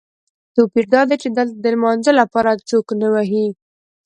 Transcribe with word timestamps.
توپیر 0.55 0.85
دادی 0.93 1.15
چې 1.23 1.29
دلته 1.37 1.55
د 1.59 1.65
لمانځه 1.75 2.11
لپاره 2.19 2.61
څوک 2.69 2.87
نه 3.01 3.07
وهي. 3.13 3.45